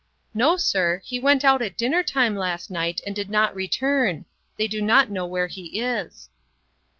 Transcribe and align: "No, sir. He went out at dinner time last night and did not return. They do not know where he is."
"No, 0.33 0.57
sir. 0.57 1.03
He 1.05 1.19
went 1.19 1.45
out 1.45 1.61
at 1.61 1.77
dinner 1.77 2.01
time 2.01 2.35
last 2.35 2.71
night 2.71 3.01
and 3.05 3.15
did 3.15 3.29
not 3.29 3.53
return. 3.53 4.25
They 4.57 4.67
do 4.67 4.81
not 4.81 5.11
know 5.11 5.27
where 5.27 5.45
he 5.45 5.79
is." 5.79 6.27